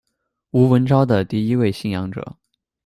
[0.49, 2.35] 吴文昭的第一位信仰者。